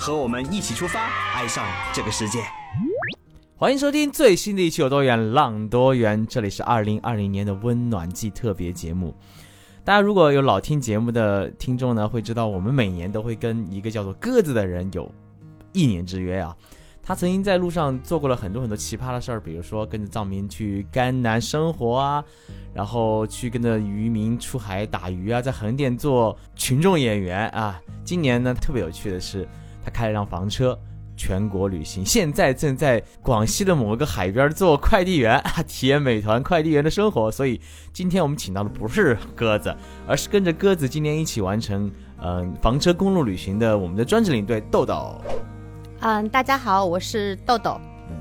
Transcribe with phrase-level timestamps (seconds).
[0.00, 1.62] 和我们一起出发，爱上
[1.92, 2.38] 这个世界。
[3.54, 9.14] 欢迎收听最新的一期《有多远浪多远》，这里是二零二零年的温暖季特别节目。
[9.84, 15.12] 大家如果有老听节目的听众呢，会知道我们每年都会跟一个叫做鸽子的人有
[15.72, 16.56] 一年之约啊。
[17.02, 22.24] 他曾经在路上做过了很多很多奇葩的事儿，比如说跟着藏民去甘南生活啊，
[22.72, 27.78] 然后去跟着渔民出海打鱼啊，在横店做群众演员啊。
[28.02, 29.46] 今年呢，特别有趣的是，
[29.84, 30.78] 他开了辆房车。
[31.16, 37.30] 全国旅行，现在正在广西的某个海边做快递员， 体验美团快递员的生活。
[37.30, 37.60] 所以
[37.92, 41.90] 今天我们请到的不是鸽子，而是跟着鸽子今年一起完成
[42.22, 45.14] 嗯房车公路旅行的我们的专职领队豆豆。
[46.00, 47.78] 嗯，大家好，我是豆豆。
[48.08, 48.16] 嗯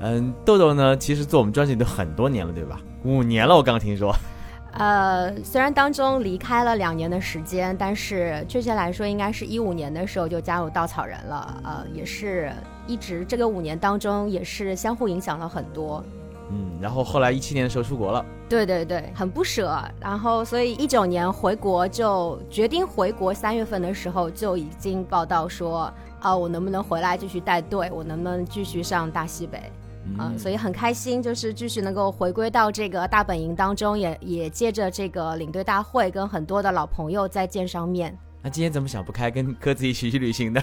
[0.00, 2.78] 嗯，豆豆呢，其实做我们专辑都很多年了，对吧？
[3.04, 4.14] 五年了，我刚刚听说。
[4.76, 11.60] 呃，虽然当中离开了两年的时间，但是确切来说，应该是一五年的时候就加入稻草人了。
[11.62, 12.52] 呃，也是
[12.86, 16.04] 一直这个五年当中，也是相互影响了很多。
[16.50, 18.24] 嗯，然后后来一七年的时候出国了。
[18.48, 19.80] 对对对，很不舍。
[19.98, 27.90] 然后所以一九年回国就决定回国，三月份的时候就已经报道说，啊，我能不能回来继续带队？
[27.92, 29.62] 我能不能继续上大西北？
[30.18, 38.16] 嗯，所以很开心，就是继续能够回归到这个大本营当中，也也借着这个领队大会，跟很多的老朋友再见上面。
[38.42, 40.62] 那今天怎么想不开，跟鸽子一起去旅行的？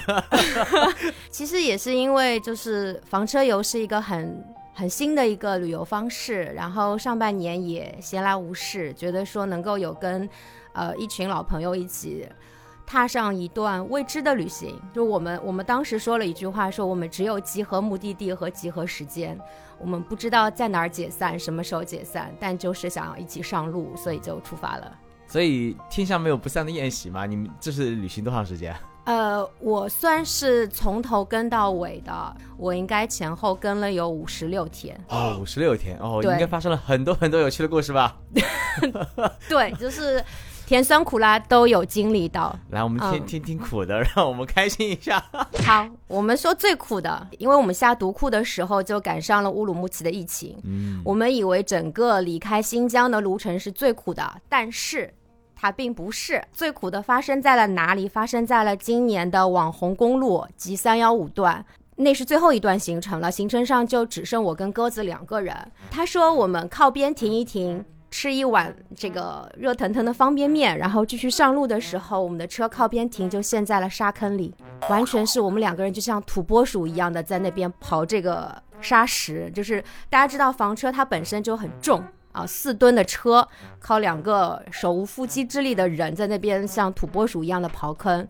[1.32, 10.30] 其实也是因为，就是房车游是一个很很新的一个旅游方式，然后上半年也闲来无事，觉得说能够有跟
[10.74, 12.28] 呃一群老朋友一起。
[12.92, 19.40] 踏上一段未知的旅行，就我们我们当时说了一句话，说我们只有集合目的地和集合时间，
[19.80, 24.92] 我们不知道在哪儿解散，什么时候解散，但就是想要一起上路，所以就出发了。
[25.26, 27.26] 所以天下没有不散的宴席嘛？
[27.26, 28.76] 你们这是旅行多长时间？
[29.06, 35.00] 呃，我算是从头跟到尾的，我应该前后跟了有五十六天。
[35.08, 38.18] 哦，五十六天哦，应该发生了很多很多有趣的故事吧？
[39.48, 40.22] 对，就是。
[40.72, 45.22] 甜酸苦辣都有经历到，来，我们听听听苦的，让我们开心一下。
[45.68, 50.58] 好，我们说最苦的，因为我们下独库的时候就赶上了乌鲁木齐的疫情。
[50.64, 55.14] 嗯，我们以为整个离开新疆的路程是最苦的，但是
[55.58, 58.08] 它并不是最苦的，发生在了哪里？
[58.08, 61.66] 发生在了今年的网红公路 G 三幺五段，
[61.98, 65.54] 那是最后一段行程了，行程上就只剩我跟鸽子两个人。
[65.90, 67.84] 他说我们靠边停一停。
[68.12, 74.54] 吃一碗这个热腾腾的方便面，然后继续上路的时候，我们的车靠边停，就陷在了沙坑里，
[74.90, 79.50] 完全是我们两个人就像土拨鼠一样的在那边刨这个沙石。
[79.56, 83.48] 就是大家知道房车它本身就很重啊，四吨的车，
[83.80, 88.28] 靠两个手无缚鸡之力的人在那边像土拨鼠一样的刨坑。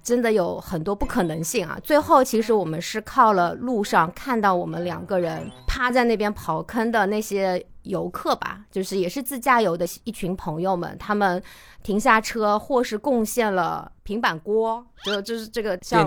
[0.00, 1.78] 真的有很多不可能性啊！
[1.82, 11.42] 最后其实我们是靠了路上看到我们两个人趴在那边刨坑的那些游客吧，就是也是自驾游的一群朋友们，他们
[11.82, 16.06] 停下车或是贡献了平板锅，就就是这个像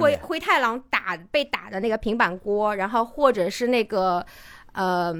[0.00, 4.24] 灰灰太狼打被打的那个平板锅，然后或者是那个
[4.72, 5.14] 呃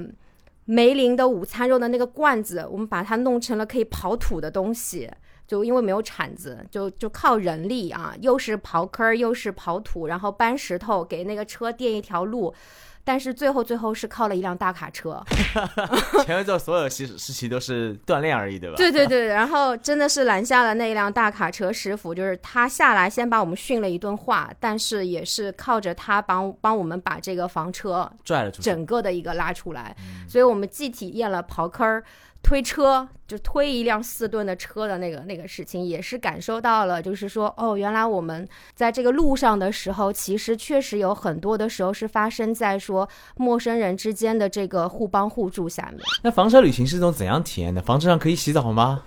[0.65, 5.11] 梅林的午餐肉的那个罐子，我们把它弄成了可以刨土的东西。
[5.45, 12.51] 就因为没有铲子，就就靠人力啊，又是刨坑，又是刨土，然后搬石头给那个车垫一条路，
[13.03, 15.23] 但是最后最后是靠了一辆大卡车。
[16.25, 18.75] 前面做所有事事情都是锻炼而已，对吧？
[18.77, 29.95] 对对对，然后真的是拦下了那一辆大卡车师傅，就是他下来先把我们训了一顿话，但是也是靠着他帮帮我们把这个房车拽了出，整个的一个拉出来，
[30.27, 32.03] 所以我们既体验了刨坑儿。
[32.43, 43.07] 推车就推一辆四吨的车的那个那个事情，也是感受到了，就是说，哦，原来我们在这个路上的时候，其实确实有很多的时候是发生在说
[43.37, 46.01] 陌生人之间的这个互帮互助下面。
[46.21, 47.81] 那房车旅行是一种怎样体验的？
[47.81, 49.01] 房车上可以洗澡吗？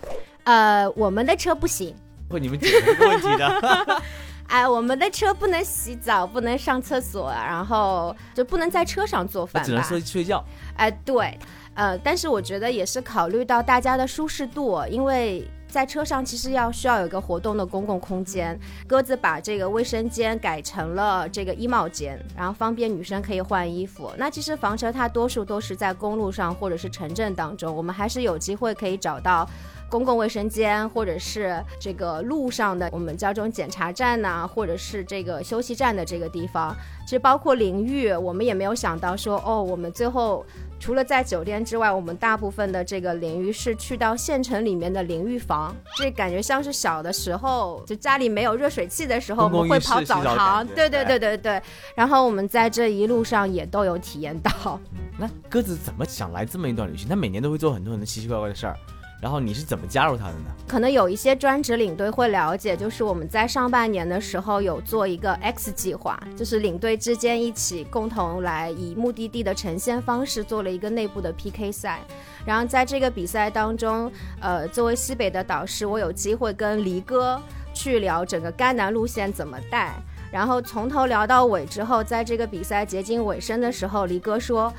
[0.45, 1.95] 呃，我们的车不行。
[2.29, 4.03] 不，你们解决这个问题的。
[4.49, 10.45] 哎，我们的车不能洗澡，不能上厕所，然后就不能在车上做饭，只能睡睡觉。
[10.77, 11.37] 哎，对，
[11.77, 15.49] 呃，但是我觉得也是考虑到大家的舒适度，因为。
[15.69, 24.11] 在车上其实要需要有一个活动的公共空间，鸽子把这个卫生间改成了这个衣帽间，然后方便女生可以换衣服。
[24.17, 29.47] 那其实房车它多数都是在公路上或者是城镇当中，我们还是有机会可以找到
[29.89, 36.75] 公共卫生间，或者是这个路上的我们叫这种检查站呐，或者是这个休息站的这个地方。
[37.05, 40.45] 其实包括淋浴，我们也没有想到说哦，我们最后。
[40.79, 50.67] 除了在酒店之外，我们大部分的这个淋浴是去到县城里面的淋浴房，这感觉像是小的时候就家里没有热水器的时候，我们会跑澡堂。
[50.77, 51.63] 对对对对对。
[51.95, 54.79] 然后我们在这一路上也都有体验到。
[55.17, 57.09] 那鸽子怎么想来这么一段旅行？
[57.09, 58.77] 他每年都会做很多很多奇奇怪怪的事儿。
[59.21, 60.51] 然后你是怎么加入他的呢？
[60.69, 72.01] 可能有一些专职领队会了解，就是我们在上半年的时候有做一个 X 计划，就是领队之间一起共同来以目的地的呈现方式做了一个内部的 PK 赛。
[72.45, 77.41] 然后在这个比赛当中，呃，作为西北的导师，我有机会跟黎哥
[77.73, 79.95] 去聊整个甘南路线怎么带，
[80.31, 84.73] 然后从头聊到尾之后，在这个比赛接近尾声的时候，黎哥说。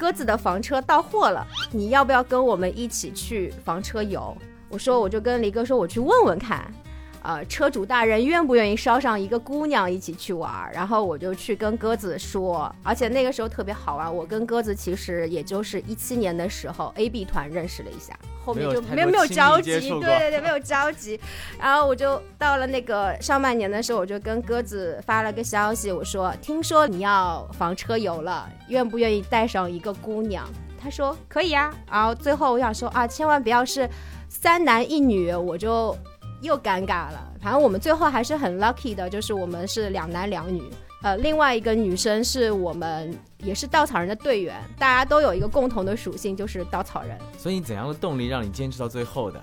[0.00, 4.34] 鸽子的房车到货了，你要不要跟我们一起去房车游？
[4.70, 6.72] 我说，我就跟黎哥说，我去问问看。
[7.22, 10.70] 呃，车主大人愿不愿意捎上一个姑娘一起去玩？
[10.72, 14.14] 然后我就去跟鸽子说，而且那个时候特别好玩。
[14.14, 21.20] 我跟鸽子其实也就是一七年的时候，A B 团认识了一下，后面就没有没有着急，对对对， 没有着急。
[21.58, 30.48] 然后我就到了那个上半年的时候，我就跟鸽子发了个消息，我说听说你要房车游了，愿不愿意带上一个姑娘？
[30.82, 31.70] 他说可以啊。
[31.90, 33.88] 然后最后我想说啊，千万不要是
[34.28, 35.94] 三男一女，我就。
[36.40, 40.62] 又尴尬了，反正我们最后还是很 lucky 的，就是我们是两男两女，
[41.02, 47.18] 呃，另外一个女生是我们也是稻草人的队员，大家都有一个共同的属性，就是稻草人。
[47.36, 49.42] 所以怎样的动力让你坚持到最后的？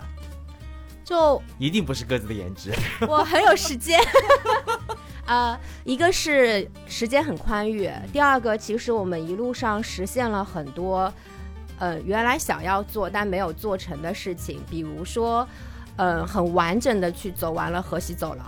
[1.04, 2.74] 就一定不是各自的颜值。
[3.08, 4.00] 我很有时间，
[5.28, 11.14] 呃，一个是时间很宽裕，第二个其实我们一路上实现了很多，
[11.78, 15.48] 呃，原来想要做但没有做成的事情，比如说。
[15.98, 18.46] 嗯，很完整的去走完了河西走廊，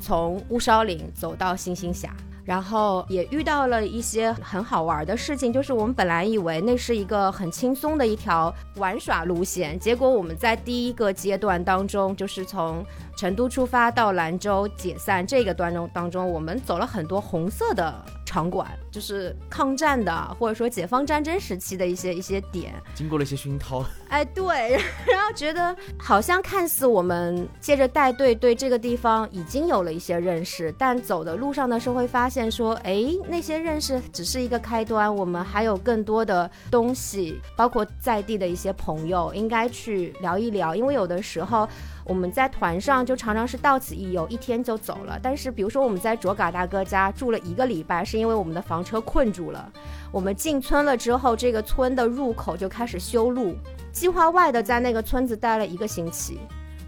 [0.00, 2.10] 从乌梢岭走到星星峡，
[2.44, 5.52] 然后也遇到了一些很好玩的事情。
[5.52, 12.84] 就是我们本来以为那是一个很轻松的一条玩耍路线，结果我们在第一个阶段当中，就是从
[13.16, 17.94] 成都出发到兰州解散这个段中当中，我们走了很多红色的。
[18.28, 23.82] 场馆就是抗战的，或者说解放战争时期的一些一些点，经过了一些熏陶。
[24.10, 24.72] 哎，对，
[25.10, 41.66] 然后觉得好像看似我们借着带队对这个地方已经有了一些认识，但走的路上的时候会发现说，哎，那些认识只是一个开端，我们还有更多的东西，包括在地的一些朋友应该去聊一聊，因为有的时候。
[42.08, 45.20] 我们在团上就常常是到此一游，一天就走了。
[45.22, 49.70] 但是，比如说我们在卓嘎大哥家住了一个礼拜，是因为我们的房车困住了。
[50.10, 53.54] 我们进村了之后，这个村的入口就开始修路，
[53.92, 56.40] 计划外的在那个村子待了一个星期。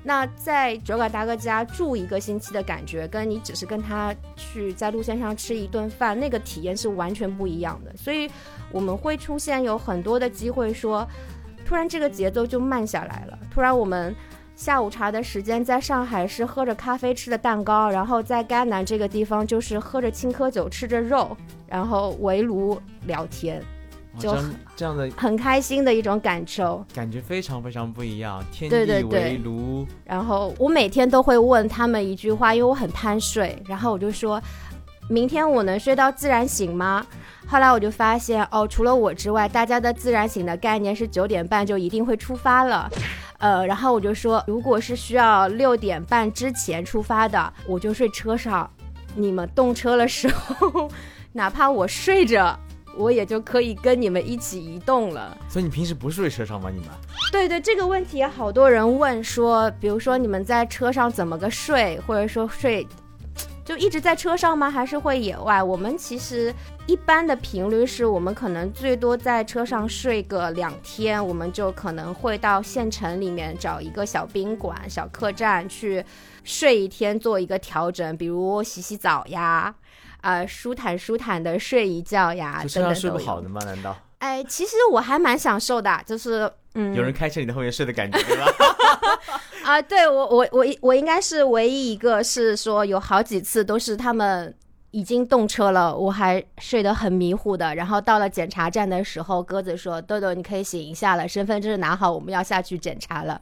[0.02, 7.94] 那在卓嘎大哥家住一个星期的感觉，跟你只是跟他去在路线上吃一顿饭，那个体验是完全不一样的。
[7.94, 8.26] 所以
[8.72, 11.06] 我们会出现有很多的机会，说
[11.66, 14.16] 突然这个节奏就慢下来了，突然我们。
[14.60, 21.34] 下午茶的时间，在上海是喝着咖啡吃的蛋糕，然后在甘南这个地方就是喝着青稞酒吃着肉，
[21.66, 23.62] 然后围炉聊天，
[24.18, 24.36] 就
[24.76, 28.44] 这样的很开心的一种感受，感觉非常非常不一样。
[28.52, 34.38] 天地围炉，然后我每天都会问他们一句话，因为我很贪睡，然后我就说，
[35.08, 37.06] 明天我能睡到自然醒吗？
[37.46, 42.90] 后来我就发现，哦，除了我之外，大家的自然醒的概念是九点半就一定会出发了。
[43.40, 48.70] 呃，然后我就说，如果是需要六点半之前出发的，我就睡车上。
[49.16, 50.88] 你们动车的时候，
[51.32, 52.56] 哪怕我睡着，
[52.96, 55.36] 我也就可以跟你们一起移动了。
[55.48, 56.70] 所以你平时不睡车上吗？
[56.72, 56.88] 你们？
[57.32, 62.86] 对对，这个问题好多人问说，比如说你们在车上怎么个睡，或者说睡。
[63.64, 64.70] 就一直在车上吗？
[64.70, 65.62] 还是会野外？
[65.62, 66.52] 我们其实
[66.86, 76.04] 一般的频率是我们可能最多在车上睡个两天，我们就可能会到县城里面找一个小宾馆、小客栈去
[76.42, 79.72] 睡一天，做一个调整，比如洗洗澡呀，
[80.22, 83.18] 呃舒坦舒坦的睡一觉呀，就车上等等都有。
[83.18, 83.60] 睡不好的吗？
[83.64, 88.46] 难道哎，其实我还蛮享受的，就是嗯，有人开车你在后面睡的感觉对吧？
[89.64, 94.54] 啊，对我我我我应该是唯一一个是说有好几次都是他们
[94.90, 97.74] 已经动车了，我还睡得很迷糊的。
[97.74, 103.40] 然后到了检查站的时候，鸽子说：“豆豆，你可以醒一下了，身份证拿好，我们要下去检查了。”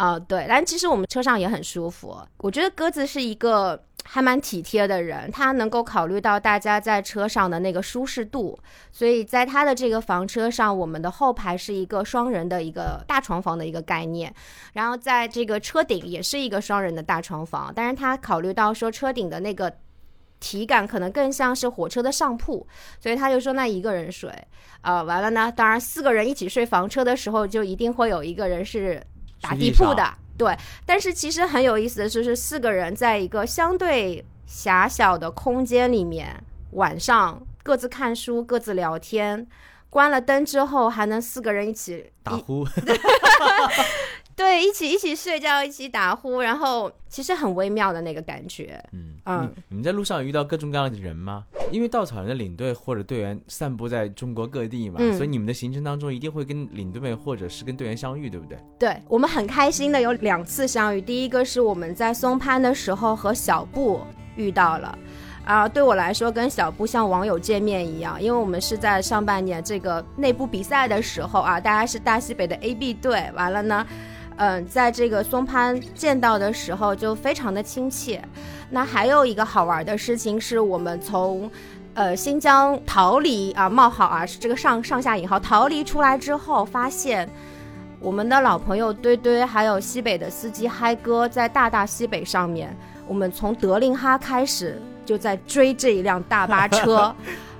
[0.00, 2.18] 啊，对，但其实我们车上也很舒服。
[2.38, 8.58] 我觉得鸽子是一个还蛮体贴的人，他能够考虑到大家在车上的那个舒适度，
[8.90, 14.34] 所以在他的这个房车上，我们的后排是一个双人的一个大床房的一个概念。
[14.72, 19.70] 然后在这个车顶也是一个双人的大床房，但是他考虑到说车顶的那个
[20.40, 22.66] 体感可能更像是火车的上铺，
[22.98, 24.32] 所以他就说那一个人睡，
[24.80, 29.06] 呃，完了呢，当然四个人一起睡房车的时候，就一定会有一个人是
[29.40, 30.56] 打地铺的，对。
[30.84, 36.42] 但是其实很有意思的就是四个人在一个相对狭小的空间里面，
[36.72, 39.46] 晚上各自看书，各自聊天。
[39.88, 42.64] 关了灯之后，还能四个人一起打呼，
[44.40, 48.82] 对，一起一起睡觉，一起打呼，然后其实很微妙的那个感觉。
[48.92, 51.44] 嗯嗯你你们在路上有遇到各种各样的人吗？
[51.70, 58.56] 因为稻草人的领队或者队员散布在中国各地嘛，嗯所以你们的行程当中一定会跟领队们或者是跟队员相遇，对不对？
[58.78, 64.00] 对我们很开心的有两次相遇，第一个是我们在松潘的时候和小布
[64.36, 64.98] 遇到了。
[65.44, 73.84] 啊，对我来说跟小布像网友见面一样，因为我们是在上半年这个内部比赛的时候啊，大家是大西北的 A、B 队，完了呢，
[74.42, 78.24] 嗯，在这个松潘见到的时候就非常的亲切。
[78.70, 81.50] 那还有一个好玩的事情是我们从
[81.92, 87.28] 呃新疆逃离啊冒号啊是这个上上下引号逃离出来之后，发现
[88.00, 92.74] 我们的老朋友堆堆还有西北的司机嗨哥在大大西北上面，
[93.06, 97.14] 我们从德令哈开始就在追这一辆大巴车，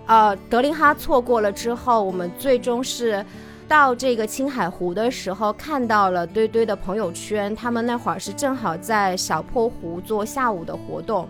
[0.06, 3.22] 呃，德令哈错过了之后，我们最终是。
[3.70, 11.28] 到这个青海湖的时候，看到了堆堆的朋友圈，他们那会儿是正好在小破湖做下午的活动，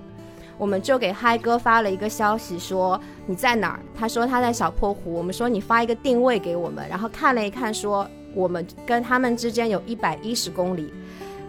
[0.57, 3.81] 我们就给嗨哥发了一个消息说你在哪儿？
[3.95, 10.91] 他说他在小破湖，我们说你发一个定位给我们，然后看了一看说我们跟他们之间有一百一十公里。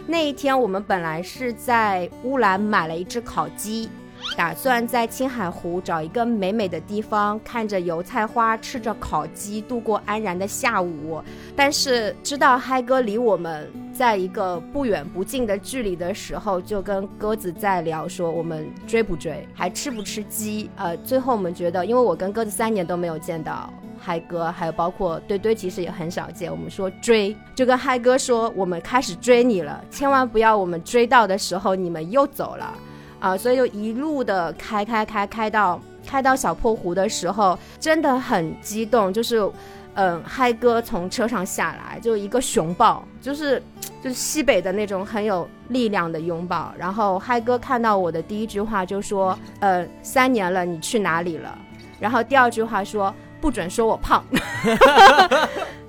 [0.05, 3.89] 那一天我们本来是在乌兰买了一只烤鸡，
[4.37, 11.21] 打算在青海湖找一个美美的地方，看着油菜花，吃着烤鸡，度过安然的下午。
[11.55, 20.69] 但是知道嗨哥离我们在一个不远不近的距离的时候，就跟鸽子在聊说我们追不追，还吃不吃鸡？
[20.75, 23.71] 呃，最后我们觉得，因为我跟鸽子三年都没有见到。
[24.03, 26.49] 嗨哥，还有包括堆堆，其实也很少见。
[26.49, 32.73] 我们说追，就跟嗨哥说，我们开始追你了，千万不要我们追到的时候你们又走了。
[33.21, 39.13] 啊，所以就一路的开开开开到开到小破湖的时候，真的很激动。
[39.13, 39.49] 就是，
[39.93, 43.61] 嗯，嗨哥从车上下来，就一个熊抱，就是
[44.03, 46.73] 就是西北的那种很有力量的拥抱。
[46.77, 51.55] 然后嗨哥看到我的第一句话就说：“呃，三年了，你去哪里了？”
[52.01, 54.23] 然后第二句话说：“不准说我胖。”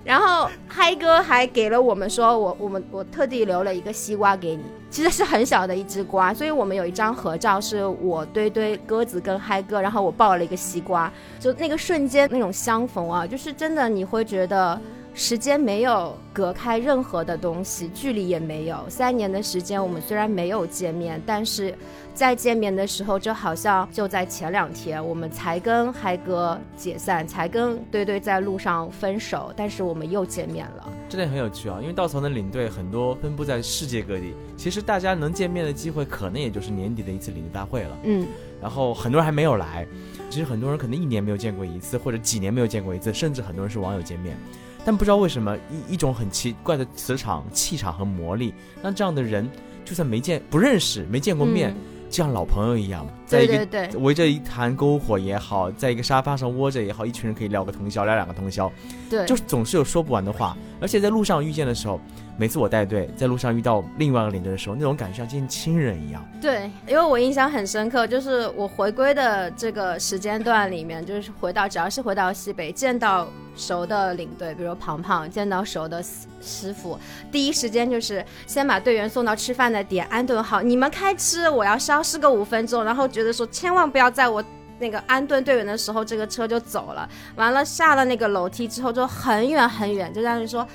[0.04, 14.80] 然后嗨哥还给了我们说，我我们我特地留了一个西瓜给你，其实是很小的一只瓜，所以我们有一张合照，是我堆堆鸽子跟嗨哥，然后我抱了一个西瓜，就那个瞬间那种相逢啊，就是真的你会觉得
[15.14, 18.82] 时间没有隔开任何的东西，距离也没有。
[18.88, 21.74] 三年的时间，我们虽然没有见面，但是
[22.14, 30.90] 在见面的时候，就好像就在前两天，我们才跟嗨哥解散，才跟堆堆在路上分手，但是我们又见面了。
[31.10, 37.98] 这点很有趣啊，因为稻草人领队很多分布在世界各地，其实大家能见面的机会，可能也就是年底的一次领队大会了。
[38.04, 38.26] 嗯，
[38.62, 39.86] 然后很多人还没有来，
[40.30, 44.34] 其实很多人可能一年没有见过一次，或者几年没有见过一次，甚至很多人是网友见面。
[44.84, 49.48] 但不知道为什么一一种很奇怪的磁场、气场和魔力，让这样的人
[49.84, 51.76] 就算没见、不认识、没见过面，嗯。
[52.12, 58.70] 就像老朋友一样，在一个围着一坛篝火也好，在一个沙发上窝着也好，一群人可以聊个通宵，聊两个通宵，
[59.08, 60.54] 对，就是总是有说不完的话。
[60.78, 61.98] 而且在路上遇见的时候，
[62.42, 66.28] 每次我带队在路上遇到另外一个领队的时候，那种感觉像见亲人一样。
[66.40, 76.98] 对，因为我印象很深刻，就是我回归的这个时间段里面，就是回到只要是回到西北，见到熟的领队，比如庞庞，见到熟的师师傅，
[77.30, 84.42] 第一时间就是先把队员送到吃饭的点，安顿好，你们开吃，我要消失个五分钟，然后觉得说千万不要在我。
[84.78, 87.08] 那个安顿队员的时候，这个车就走了。
[87.36, 90.66] 完了，下了那个楼梯之后，就很远很远，就在那说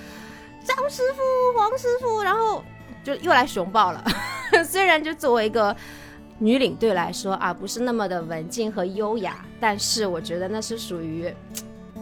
[0.68, 2.64] 张师傅、黄师傅，然后
[3.04, 4.04] 就又来熊抱了。
[4.66, 5.76] 虽然就作为一个
[6.40, 11.34] 女领队来说啊，不是那么的文静和优雅，但是我觉得那是属于，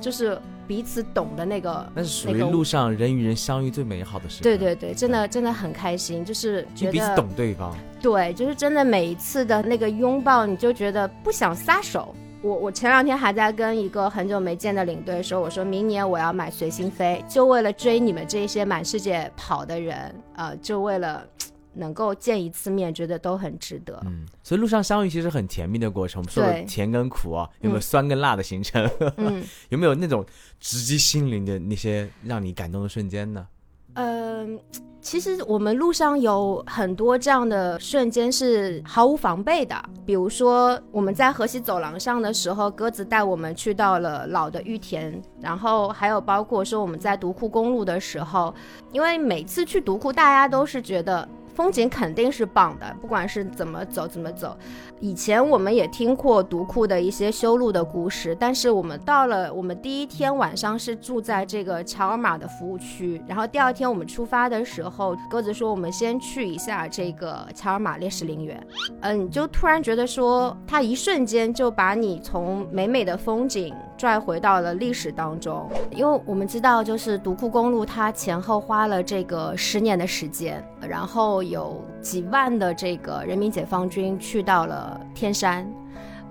[0.02, 4.44] 就是彼此懂的那个，那是属于路上人与人相遇最美好的时刻。
[4.44, 7.76] 对对对，真的真的很开心，就是觉得彼此懂对方。
[8.02, 12.16] 对，就是真的每一次的那个拥抱，你就觉得不想撒手。
[12.46, 21.28] 我我前两天还在跟一个很久没见的领队说，我说明年我要买随心飞，就为了追你们这些满世界跑的人，呃，就为了
[21.74, 24.00] 能够见一次面，觉得都很值得。
[24.06, 26.22] 嗯，所以路上相遇其实很甜蜜的过程。
[26.22, 28.88] 我们说了甜跟苦啊，有没有嗯酸跟辣的行程？
[29.18, 30.24] 嗯， 有没有那种
[30.60, 33.48] 直击心灵的那些让你感动的瞬间呢？
[33.96, 34.60] 嗯，
[35.06, 48.52] 其实我们路上有很多这样的瞬间是毫无防备的，比如说我们在河西走廊上的时候，鸽子带我们去到了老的玉田，然后还有包括说我们在独库公路的时候，
[48.92, 51.30] 因为每次去独库，大家都是觉得。
[51.56, 54.56] 风景肯定是棒的，不管是怎么走怎么走。
[55.00, 68.62] 以前我们也听过独库的一些修路的故事，但是我们到了我们第一天晚上是住在这个乔尔玛的服务区，然后第二天我们出发的时候，鸽子说我们先去一下这个乔尔玛烈士陵园。
[69.02, 85.66] 嗯，就突然觉得说，它一瞬间就把你从美美的风景拽回到了历史当中，因为我们知道，就是独库公路它前后花了这个十年的时间，然后有几万的这个人民解放军去到了天山。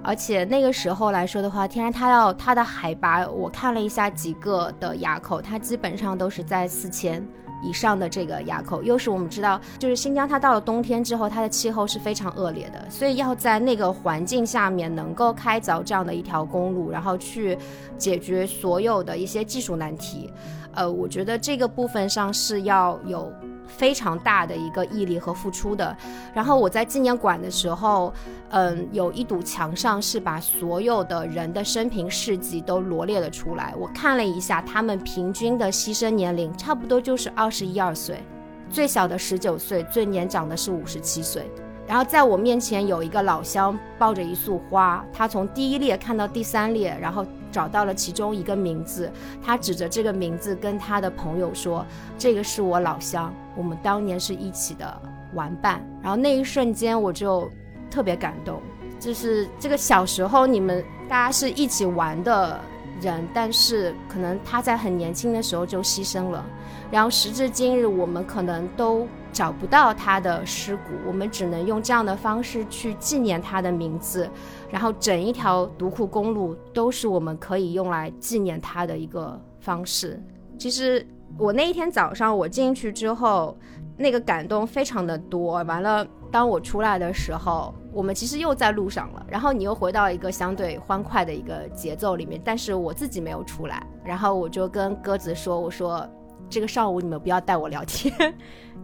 [0.02, 7.26] 而且那个时候来说的话，天山它要它的海拔，我看了一下几个的垭口，它基本上都是在四千
[7.64, 8.82] 以上的这个垭口。
[8.82, 17.56] 又是我们知道，就是新疆它到了冬天之后，它的气候是非常恶劣的，所以要在那个环境下面能够开凿这样的一条公路，然后去
[17.96, 20.30] 解决所有的一些技术难题。
[20.74, 23.32] 呃，我觉得这个部分上是要有
[23.66, 25.96] 非常大的一个毅力和付出的。
[26.32, 28.12] 然后我在纪念馆的时候，
[28.50, 33.74] 嗯，有一堵墙上是把所有的人的生平事迹都罗列了出来。
[33.78, 38.22] 我看了一下，他们平均的牺牲年龄差不多就是二十一二岁，
[38.70, 41.50] 最小的十九岁，最年长的是五十七岁。
[41.86, 49.12] 然后在我面前有一个老乡抱着一束花，他从第一列看到第三列，然后找到了其中一个名字，
[49.44, 51.84] 他指着这个名字跟他的朋友说
[52.16, 55.02] ：“这个是我老乡，我们当年是一起的
[55.34, 57.50] 玩伴。”然后那一瞬间我就
[57.90, 58.62] 特别感动，
[58.98, 62.58] 就是这个小时候你们大家是一起玩的
[63.02, 66.42] 人，但是可能他在很年轻的时候就牺牲了，
[66.90, 69.06] 然后时至今日我们可能都。
[69.34, 74.30] 找不到他的尸骨，我们只能用这样的方式去纪念他的名字，
[74.70, 80.22] 然后整一条独库公路都是我们可以用来纪念他的一个方式。
[80.56, 81.04] 其实
[81.36, 83.58] 我那一天早上我进去之后，
[83.96, 85.60] 那个感动非常的多。
[85.64, 96.08] 完了，当我出来的时候，我们其实又在路上了，然后你又回到一个相对欢快的一个节奏里面，但是我自己没有出来，然后我就跟鸽子说：“我说。”
[96.50, 98.12] 这个上午你们不要带我聊天，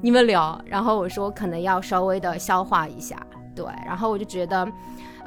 [0.01, 0.61] 你们聊。
[0.65, 3.21] 然后我说可能要稍微的消化一下，
[3.55, 3.65] 对。
[3.87, 4.69] 然后我就觉得，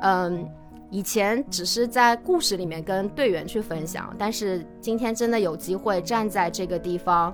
[0.02, 0.48] 嗯，
[0.90, 7.34] 以前只是在故事里面跟队员去分享，但是今天真的有机会站在这个地方，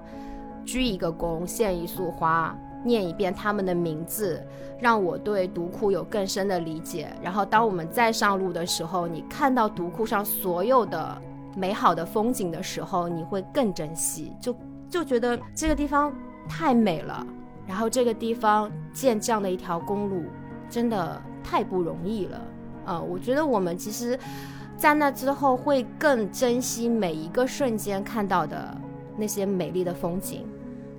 [0.65, 4.41] 鞠一个躬，献一束花，念一遍他们的名字，
[4.79, 7.09] 让我对独库有更深的理解。
[7.21, 11.21] 然后当我们再上路的时候，你看到独库上所有的
[11.55, 14.31] 美好的风景的时候，你会更珍惜。
[14.39, 14.55] 就
[14.89, 16.13] 就觉得这个地方
[16.49, 17.25] 太美了，
[17.65, 20.23] 然后这个地方建这样的一条公路，
[20.69, 22.41] 真的太不容易了。
[22.85, 24.19] 呃，我觉得我们其实，
[24.75, 28.75] 在那之后会更珍惜每一个瞬间看到的
[29.15, 30.45] 那些美丽的风景，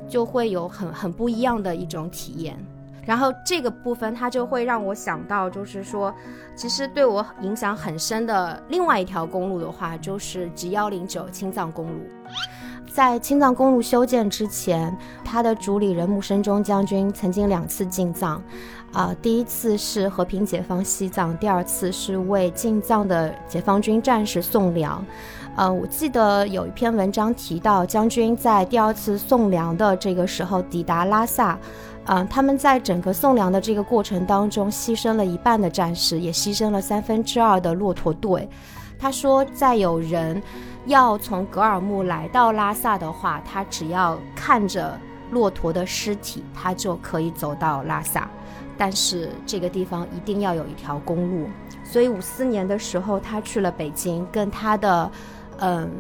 [0.09, 2.57] 就会有很很不一样的一种体验。
[3.05, 6.15] 然后这个部分它就会让我想到，就是说，
[6.55, 12.01] 其实对我影响很深的另外一条公路的话，就是 G 幺零九青藏公路。
[12.93, 18.35] 在青藏公路修建之前，他的主理人木生中将军曾经两次进藏，
[18.93, 25.05] 啊、呃，第一次是和平解放西藏，第二次是为进藏的解放军战士送粮。
[25.57, 31.59] 呃，我记得有一篇文章提到，将军在第二次送粮的这个时候抵达拉萨，
[32.07, 38.49] 嗯、呃，他们在整个送粮的这个过程当中，牺牲了一半的战士，也牺牲了三分之二的骆驼队。
[39.01, 40.43] 他说，再有人
[40.85, 48.29] 要从格尔木来到拉萨的话，他只要看着骆驼的尸体，他就可以走到拉萨。
[48.77, 51.49] 但是这个地方一定要有一条公路，
[51.83, 55.11] 所以五四年的时候，他去了北京，跟他的
[55.59, 55.91] 嗯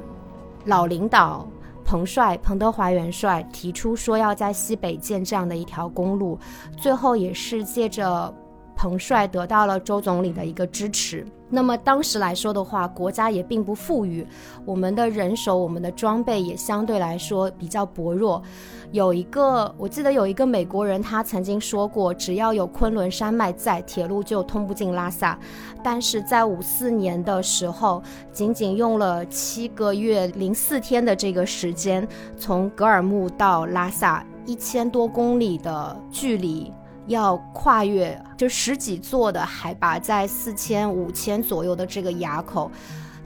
[0.66, 1.46] 老领导
[1.84, 6.38] 彭帅、彭德怀元帅提出说要在西北建这样的一条公路，
[6.76, 8.34] 最后也是借着。
[8.80, 11.22] 彭帅得到了周总理的一个支持。
[11.50, 14.26] 那么当时来说的话，国家也并不富裕，
[14.64, 18.42] 我们的人手、我们的装备也相对来说比较薄弱。
[18.90, 25.38] 有一个，我记得有一个美国人，他曾经说过，只要有昆仑山脉在，铁路就通不进拉萨。
[25.82, 36.72] 但是在五四年的时候，仅仅用了七个月零四天的这个时间，从格尔木到拉萨一千多公里的距离，
[37.10, 42.70] 要跨越就十几座的海拔在四千五千左右的这个垭口，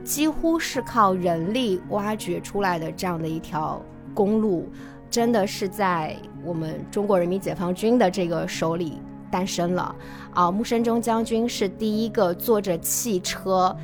[0.02, 3.80] 几乎是靠人力挖掘出来的这样的一条
[4.14, 4.68] 公路。
[5.10, 9.94] 真的是在我们中国人民解放军的这个手里诞生了
[10.32, 10.50] 啊！
[10.50, 13.76] 木生中将军是第一个坐着汽车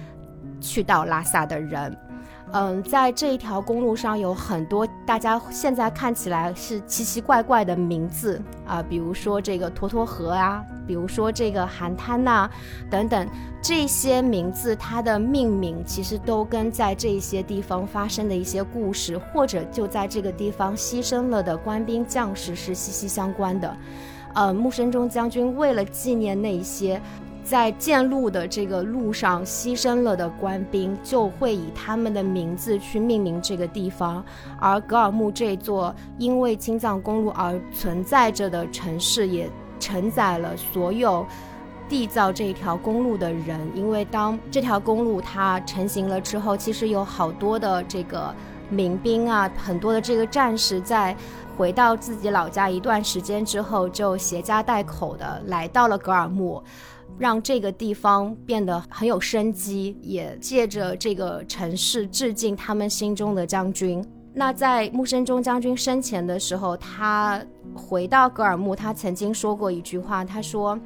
[0.61, 1.97] 去到拉萨的人。
[2.53, 12.51] 嗯，在这一条公路上有很多大家现在看起来是奇奇怪怪的名字啊，比如说这个沱沱河啊，比如说这个寒滩呐，
[12.91, 13.29] 等等，
[13.63, 23.77] 这些名字它的命名其实都跟在这些地方发生的一些故事，或者就在这个地方牺牲了的官兵将士是息息相关的。
[24.35, 27.01] 呃，木生中将军为了纪念那些。
[27.43, 34.25] 在建路的这个路上牺牲了的官兵，就会以他们的名字去命名这个地方。
[34.59, 41.27] 而格尔木这座因为青藏公路而存在着的城市，也承载了所有
[41.89, 43.59] 缔造这条公路的人。
[43.75, 48.33] 因为当这条公路它成型了之后，其实有好多的这个
[48.69, 51.17] 民兵啊，很多的这个战士在
[51.61, 56.63] 回到自己老家一段时间之后，就携家带口的来到了格尔木。
[57.19, 64.03] 让这个地方变得很有生机，也借着这个城市致敬他们心中的将军。
[64.33, 67.39] 那在木生中将军生前的时候，他
[67.75, 70.81] 回到格尔木，他曾经说过一句话，他说：“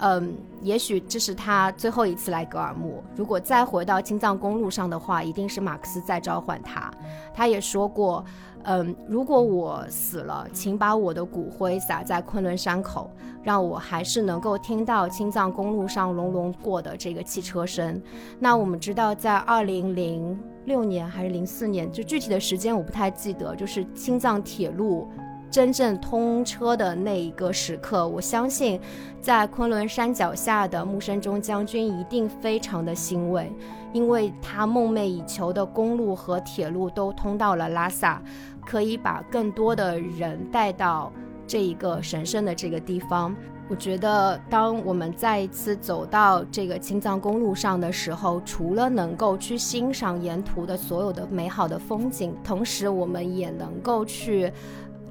[0.00, 3.04] 嗯，也许这是他最后一次来格尔木。
[3.14, 6.90] 如果再回到青藏公路上的话，一定是马克思在召唤他。”
[7.32, 8.24] 他也说过。
[8.70, 13.10] 嗯，如果我死了，请把我的骨灰撒在昆仑山口，
[13.42, 17.98] 让我还是能够听到青藏公路上隆隆过的这个汽车声。
[18.38, 25.08] 那我们知道，在二零零六年还是零四年，就具体的时间我不太记得，就是青藏铁路。
[25.50, 28.78] 真正通车的那一个时刻，我相信，
[29.18, 33.50] 在昆仑山脚下的木生中将军一定非常的欣慰，
[33.94, 38.22] 因为他梦寐以求的公路和铁路都通到了拉萨，
[38.68, 41.10] 可以把更多的人带到
[41.46, 43.34] 这一个神圣的这个地方。
[43.70, 54.52] 我觉得，当我们再一次走到这个青藏公路上的时候，除了能够去欣赏沿途的所有的美好的风景，同时我们也能够去。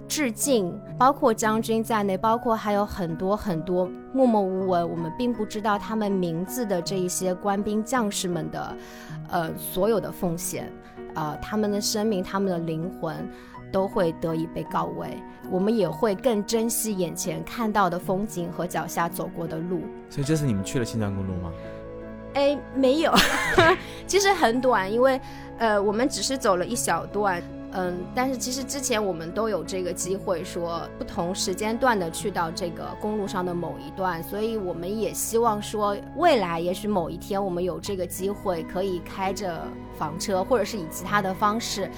[0.10, 8.78] 致敬，包括将军在内，包括还有很多很多默默无闻，我们并不知道他们名字的这一些官兵将士们的，
[9.30, 10.72] 呃，所有的奉献，
[11.18, 13.28] 呃，他们的生命，他们的灵魂，
[13.72, 15.18] 都会得以被告慰。
[15.50, 19.82] 我们也会更珍惜眼前看到的风景和脚下走过的路。
[20.12, 21.52] 所以这次你们去了青藏公路吗？
[22.36, 23.12] 哎，没有，
[24.06, 25.20] 其实很短，因为，
[25.58, 27.42] 呃，我们只是走了一小段。
[27.74, 41.92] 嗯，但是其实之前我们都有这个机会，说不同时间段的去到这个公路上的某一段，所以我们也希望说，未来也许某一天我们有这个机会，可以开着房车，或者是以其他的方式，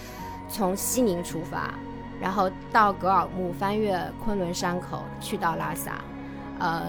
[0.49, 1.73] 从西宁出发，
[2.19, 6.03] 然后到格尔木，翻越昆仑山口，去到拉萨，
[6.58, 6.88] 呃，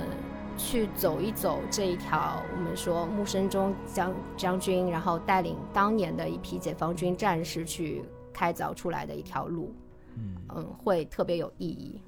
[0.56, 8.02] 去走一走这一条我们说木生中将将军，然后带领当年的一批解放军战士去。
[8.32, 9.74] 开凿出来的一条路，
[10.16, 12.00] 嗯嗯，会特别有意义。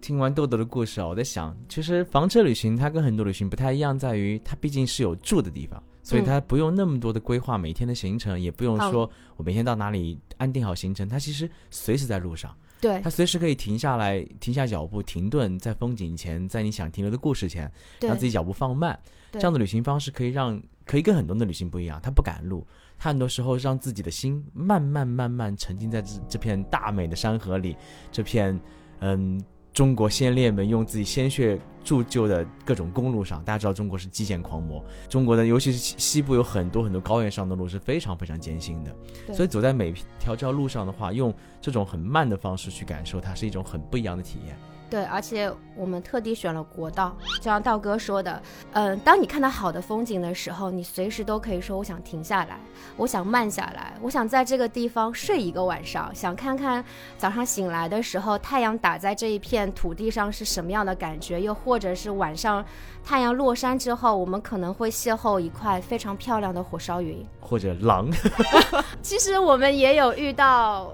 [0.00, 12.52] 听完豆豆的故事啊，我在想，其实房车旅行它跟很多旅行不太一样，在于它毕竟是有住的地方，所以它不用那么多的规划每天的行程，也不用说我每天到哪里安定好行程，它其实随时在路上。
[12.80, 18.98] 对，它随时可以停下来，停下脚步，停顿在风景前，在你想停留的故事前，让自己脚步放慢。
[19.30, 20.60] 这样的旅行方式可以让
[20.92, 22.66] 可以跟很多的旅行不一样，她不赶路。
[22.98, 27.74] 他很多时候让自己的心慢慢慢慢沉浸在这这片大美的山河里，
[28.10, 28.60] 这片
[29.00, 33.42] 嗯中国先烈们用自己鲜血铸就的各种公路上。
[33.42, 38.94] 大家知道中国是基建狂魔，中国的尤其是西部有很多很多高原上的路是非常非常艰辛的，
[39.32, 44.54] 所以走在每条这条路上的话，用这种很慢的方式去感受，它是一种很不一样的体验。
[44.92, 52.60] 对，而且我们特地选了国道，就像道哥说的，嗯，当你看到好的风景的时候，你随时都可以说我想停下来，
[52.98, 56.84] 我想慢下来，我想在这个地方睡一个晚上，想看看
[57.16, 62.62] 早上醒来的时候太阳打在这一片土地上是什么样的感觉，又或者是晚上
[63.02, 68.10] 太阳落山之后，我们可能会邂逅一块非常漂亮的火烧云，或者狼。
[69.00, 70.92] 其实我们也有遇到，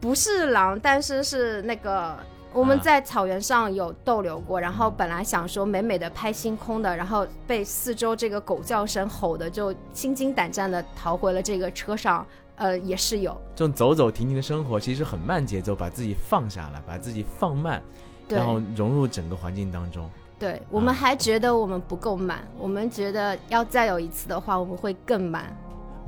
[0.00, 2.18] 不是狼，但是是那个。
[2.52, 12.26] 我们在草原上有逗留过，然后本来想说美美的拍星空的，然后被四周这个狗叫声吼的，就心惊胆战的逃回了这个车上。
[12.60, 17.80] 呃，也是有这种走走停停的生活，其实很慢节奏，把自己放下来，把自己放慢，
[18.28, 20.10] 然后融入整个环境当中。
[20.40, 25.56] 对我们还觉得我们不够慢，我们觉得要再有一次的话，我们会更慢。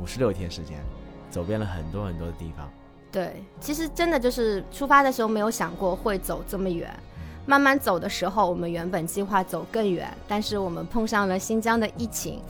[0.03, 0.81] 五十六天时间，
[1.31, 2.69] 走遍了很多很多的地方。
[3.13, 6.89] 对，其实真的就是出发的时候没有想过会走这么远，
[7.45, 12.41] 慢慢走的时候，我们原本计划走更远，但是我们碰上了新疆的疫情，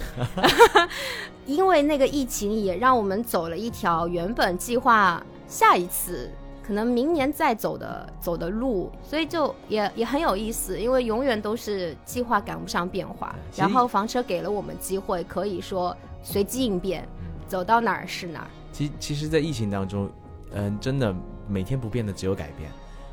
[1.46, 6.30] 因为那个疫情也让我们走了一条原本计划下一次
[6.62, 17.08] 可能明年再走的走的路，所以就也也很有意思，因为永远都是计划赶不上变化，然后房车给了我们机会，可以说随机应变，
[17.48, 18.50] 走到哪儿是哪儿。
[18.72, 20.08] 其其实，在疫情当中。
[20.52, 21.14] 嗯，真的
[21.48, 22.70] 每天不变的只有改变。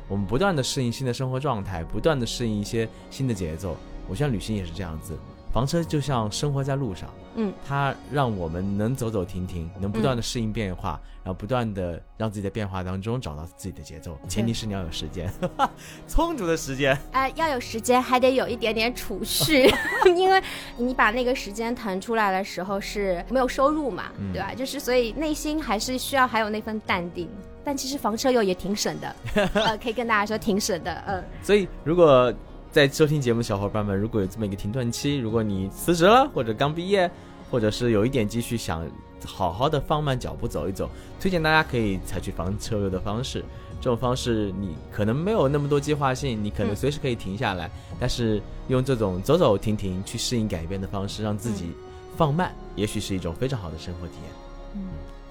[0.08, 3.76] 我们不断的适应新的生活状态，不断的适应一些新的节奏。
[4.08, 5.16] 我像旅行也是这样子。
[5.58, 14.16] 房车就像生活在路上，嗯，它让我们能走走停停，能不断的适应变化，然后不断的让自己在变化当中找到自己的节奏。
[14.28, 15.28] 前提是你要有时间，
[16.06, 16.96] 充足的时间。
[17.10, 19.68] 哎，要有时间，还得有一点点储蓄，
[20.16, 20.40] 因为
[20.76, 24.54] 你把那个时间腾出来的时候是没有收入嘛，对吧？
[24.54, 27.28] 就是所以内心还是需要还有那份淡定。
[27.64, 29.16] 但其实房车友也挺省的，
[29.54, 31.24] 呃，可以跟大家说挺省的，嗯。
[31.42, 32.32] 所以如果。
[32.78, 37.10] 在收听节目的小伙伴们，如果有这么一个停顿期，如果你辞职了，或者刚毕业，
[37.50, 38.88] 或者是有一点积蓄，想
[39.26, 40.88] 好好的放慢脚步走一走，
[41.20, 43.44] 推荐大家可以采取房车游的方式。
[43.80, 51.72] 这种方式你可能没有那么多计划性，你可能随时可以停下来，但是用这种走走停停去适应改变的方式，让自己
[52.16, 54.32] 放慢，也许是一种非常好的生活体验。
[54.76, 54.82] 嗯，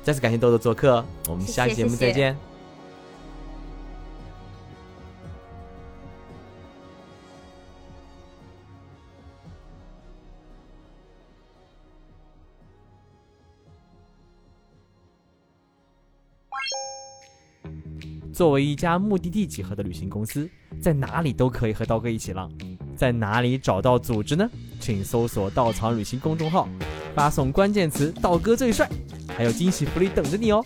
[0.04, 2.38] 再次感谢豆豆做客，我们下期节目再见。
[18.38, 20.48] 作为一家目的地集合的旅行公司，
[20.80, 22.48] 在哪里都可以和刀哥一起浪。
[22.96, 24.48] 在哪里找到组织呢？
[24.80, 26.70] 请搜索“稻草旅行”公众号，
[27.16, 28.88] 发送关键词“刀哥最帅”，
[29.36, 30.64] 还有惊喜福利等着你哦。